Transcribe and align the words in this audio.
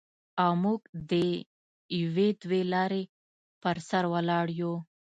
او 0.43 0.51
موږ 0.63 0.81
د 1.09 1.11
یوې 1.99 2.29
دوې 2.43 2.61
لارې 2.73 3.03
پر 3.61 3.77
سر 3.89 4.03
ولاړ 4.13 4.45
یو. 4.61 4.73